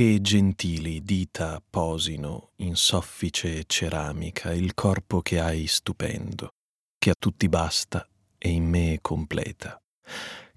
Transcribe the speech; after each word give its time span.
che 0.00 0.22
gentili 0.22 1.02
dita 1.02 1.62
posino 1.68 2.52
in 2.60 2.74
soffice 2.74 3.64
ceramica 3.66 4.50
il 4.54 4.72
corpo 4.72 5.20
che 5.20 5.38
hai 5.38 5.66
stupendo, 5.66 6.54
che 6.96 7.10
a 7.10 7.14
tutti 7.18 7.50
basta 7.50 8.08
e 8.38 8.48
in 8.48 8.64
me 8.64 9.00
completa, 9.02 9.78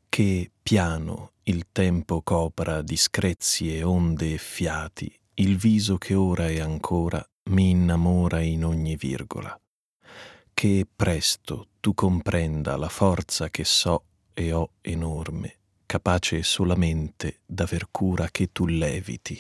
che 0.08 0.50
piano 0.64 1.34
il 1.44 1.66
tempo 1.74 2.22
copra 2.22 2.82
di 2.82 2.96
screzi 2.96 3.76
e 3.76 3.84
onde 3.84 4.36
e 4.36 4.38
fiati 4.38 5.14
il 5.34 5.58
viso 5.58 5.98
che 5.98 6.14
ora 6.14 6.48
e 6.48 6.62
ancora 6.62 7.22
mi 7.50 7.72
innamora 7.72 8.40
in 8.40 8.64
ogni 8.64 8.96
virgola, 8.96 9.60
che 10.54 10.88
presto 10.96 11.68
tu 11.82 11.94
comprenda 11.94 12.78
la 12.78 12.88
forza 12.88 13.50
che 13.50 13.66
so 13.66 14.06
e 14.34 14.54
ho 14.54 14.70
enorme 14.80 15.63
capace 15.94 16.42
solamente 16.42 17.42
d'aver 17.46 17.90
cura 17.92 18.28
che 18.32 18.52
tu 18.52 18.66
leviti, 18.66 19.40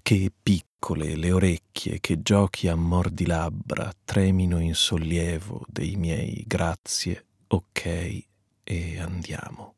che 0.00 0.32
piccole 0.42 1.14
le 1.16 1.32
orecchie 1.32 2.00
che 2.00 2.22
giochi 2.22 2.66
a 2.66 2.74
mordi 2.74 3.26
labbra 3.26 3.92
tremino 4.02 4.58
in 4.58 4.74
sollievo 4.74 5.66
dei 5.68 5.96
miei 5.96 6.44
grazie, 6.46 7.26
ok 7.48 8.24
e 8.64 8.98
andiamo. 8.98 9.74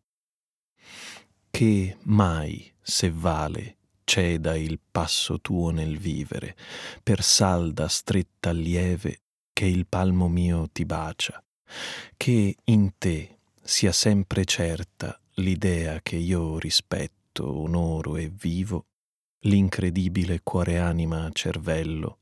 Che 1.50 1.96
mai, 2.02 2.72
se 2.80 3.10
vale, 3.10 3.78
ceda 4.04 4.56
il 4.56 4.78
passo 4.88 5.40
tuo 5.40 5.70
nel 5.70 5.98
vivere, 5.98 6.54
per 7.02 7.24
salda 7.24 7.88
stretta 7.88 8.52
lieve 8.52 9.22
che 9.52 9.64
il 9.64 9.88
palmo 9.88 10.28
mio 10.28 10.68
ti 10.70 10.84
bacia, 10.84 11.42
che 12.16 12.56
in 12.62 12.92
te 12.98 13.38
sia 13.60 13.90
sempre 13.90 14.44
certa 14.44 15.16
l'idea 15.36 16.00
che 16.02 16.16
io 16.16 16.58
rispetto, 16.58 17.60
onoro 17.60 18.16
e 18.16 18.28
vivo, 18.28 18.86
l'incredibile 19.40 20.40
cuore 20.42 20.78
anima 20.78 21.28
cervello, 21.32 22.18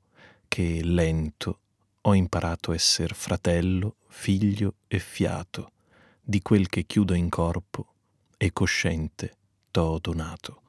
che 0.46 0.80
lento 0.82 1.58
ho 2.02 2.14
imparato 2.14 2.72
esser 2.72 3.14
fratello, 3.14 3.96
figlio 4.08 4.74
e 4.86 4.98
fiato 4.98 5.72
di 6.22 6.40
quel 6.42 6.68
che 6.68 6.84
chiudo 6.84 7.14
in 7.14 7.28
corpo 7.28 7.94
e 8.36 8.52
cosciente 8.52 9.36
t'ho 9.70 9.98
donato. 10.00 10.62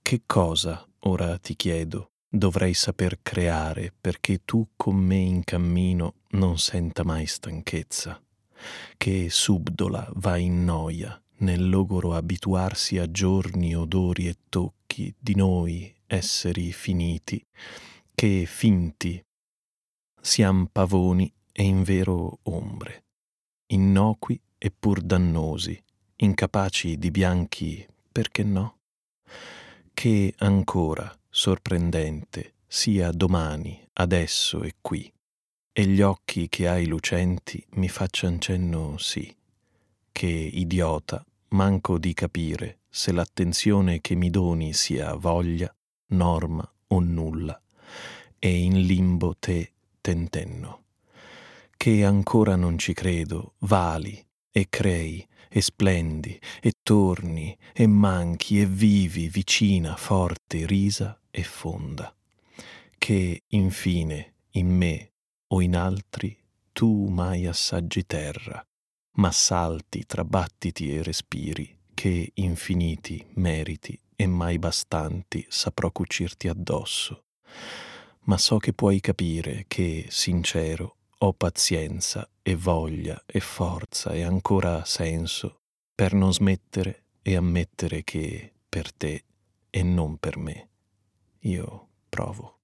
Che 0.00 0.22
cosa, 0.24 0.86
ora 1.00 1.38
ti 1.38 1.54
chiedo, 1.54 2.12
dovrei 2.28 2.74
saper 2.74 3.18
creare 3.22 3.92
perché 3.98 4.44
tu 4.44 4.68
con 4.74 4.96
me 4.96 5.16
in 5.16 5.44
cammino 5.44 6.14
non 6.30 6.58
senta 6.58 7.04
mai 7.04 7.26
stanchezza? 7.26 8.20
Che 8.96 9.28
subdola 9.30 10.10
va 10.16 10.36
in 10.36 10.64
noia 10.64 11.20
nel 11.38 11.68
logoro 11.68 12.14
abituarsi 12.14 12.98
a 12.98 13.10
giorni, 13.10 13.74
odori 13.74 14.26
e 14.26 14.36
tocchi 14.48 15.14
di 15.18 15.34
noi 15.34 15.94
esseri 16.06 16.72
finiti, 16.72 17.44
che 18.14 18.44
finti 18.46 19.22
siam 20.20 20.68
pavoni 20.70 21.32
e 21.52 21.62
invero 21.62 22.38
ombre, 22.44 23.04
innocui 23.66 24.40
e 24.56 24.72
pur 24.76 25.00
dannosi, 25.00 25.80
incapaci 26.16 26.98
di 26.98 27.10
bianchi, 27.10 27.86
perché 28.10 28.42
no? 28.42 28.78
Che 29.94 30.34
ancora, 30.38 31.16
sorprendente, 31.28 32.54
sia 32.66 33.10
domani, 33.12 33.80
adesso 33.94 34.62
e 34.62 34.74
qui, 34.80 35.10
e 35.78 35.86
gli 35.86 36.02
occhi 36.02 36.48
che 36.48 36.66
hai 36.66 36.86
lucenti 36.86 37.64
mi 37.74 37.88
faccian 37.88 38.40
cenno 38.40 38.98
sì, 38.98 39.32
che 40.10 40.26
idiota 40.26 41.24
manco 41.50 41.98
di 41.98 42.14
capire 42.14 42.80
se 42.88 43.12
l'attenzione 43.12 44.00
che 44.00 44.16
mi 44.16 44.28
doni 44.28 44.72
sia 44.72 45.14
voglia, 45.14 45.72
norma 46.06 46.68
o 46.88 46.98
nulla, 46.98 47.62
e 48.40 48.58
in 48.58 48.80
limbo 48.80 49.36
te 49.38 49.70
tentenno. 50.00 50.82
Che 51.76 52.04
ancora 52.04 52.56
non 52.56 52.76
ci 52.76 52.92
credo, 52.92 53.54
vali 53.58 54.20
e 54.50 54.66
crei 54.68 55.24
e 55.48 55.60
splendi 55.60 56.40
e 56.60 56.72
torni 56.82 57.56
e 57.72 57.86
manchi 57.86 58.60
e 58.60 58.66
vivi 58.66 59.28
vicina, 59.28 59.94
forte, 59.94 60.66
risa 60.66 61.20
e 61.30 61.44
fonda. 61.44 62.12
Che 62.98 63.42
infine 63.46 64.34
in 64.50 64.74
me 64.74 65.12
o 65.48 65.60
in 65.60 65.76
altri 65.76 66.36
tu 66.72 67.06
mai 67.08 67.46
assaggi 67.46 68.06
terra, 68.06 68.64
ma 69.16 69.32
salti 69.32 70.04
tra 70.06 70.24
battiti 70.24 70.94
e 70.94 71.02
respiri 71.02 71.76
che 71.94 72.30
infiniti 72.34 73.24
meriti 73.34 73.98
e 74.14 74.26
mai 74.26 74.58
bastanti 74.58 75.44
saprò 75.48 75.90
cucirti 75.90 76.48
addosso. 76.48 77.24
Ma 78.24 78.38
so 78.38 78.58
che 78.58 78.72
puoi 78.72 79.00
capire 79.00 79.64
che, 79.66 80.06
sincero, 80.08 80.96
ho 81.18 81.32
pazienza 81.32 82.28
e 82.42 82.54
voglia 82.54 83.20
e 83.26 83.40
forza 83.40 84.12
e 84.12 84.22
ancora 84.22 84.84
senso 84.84 85.60
per 85.94 86.12
non 86.12 86.32
smettere 86.32 87.04
e 87.22 87.36
ammettere 87.36 88.04
che 88.04 88.52
per 88.68 88.92
te 88.92 89.24
e 89.70 89.82
non 89.82 90.18
per 90.18 90.36
me 90.36 90.68
io 91.40 91.88
provo. 92.08 92.56